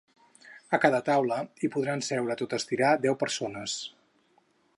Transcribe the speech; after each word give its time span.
A 0.77 0.77
cada 0.85 1.01
taula, 1.09 1.37
hi 1.65 1.69
podran 1.75 2.01
seure, 2.09 2.25
a 2.35 2.39
tot 2.41 2.57
estirar, 2.59 2.91
deu 3.05 3.19
persones. 3.27 3.79